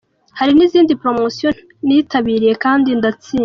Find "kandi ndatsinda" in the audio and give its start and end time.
2.63-3.39